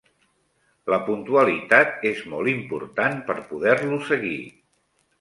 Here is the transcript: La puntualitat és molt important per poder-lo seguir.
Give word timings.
La 0.93 0.97
puntualitat 1.09 2.09
és 2.13 2.25
molt 2.33 2.51
important 2.57 3.23
per 3.31 3.39
poder-lo 3.55 4.05
seguir. 4.13 4.45